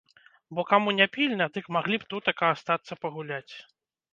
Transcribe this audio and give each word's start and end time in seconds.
Бо 0.59 0.63
каму 0.69 0.93
не 0.99 1.07
пільна, 1.17 1.47
дык 1.57 1.65
маглі 1.77 1.95
б 2.05 2.09
тутака 2.15 2.51
астацца 2.55 3.01
пагуляць. 3.05 3.53